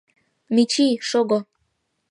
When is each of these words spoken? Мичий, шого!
Мичий, 0.53 0.93
шого! 1.07 1.39